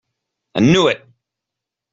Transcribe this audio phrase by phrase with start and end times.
[0.55, 1.05] I knew it!